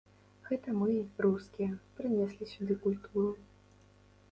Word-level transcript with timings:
Гэта 0.45 0.71
мы, 0.79 0.95
рускія, 1.25 1.69
прынеслі 2.01 2.51
сюды 2.55 2.81
культуру. 2.89 3.31